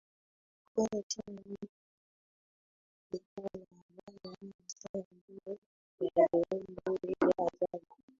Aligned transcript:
Kwenye 0.73 0.99
nchi 1.05 1.19
nyingi 1.27 1.55
duniani 1.65 1.71
kulikuwa 3.09 3.49
na 3.53 3.83
habari 3.95 4.37
nyingi 4.41 4.67
Sana 4.67 5.05
juu 5.27 5.59
ya 6.15 6.27
viumbe 6.51 6.99
vya 7.07 7.31
ajabu 7.37 8.03